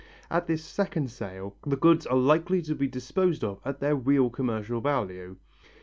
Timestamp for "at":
0.31-0.47, 3.63-3.79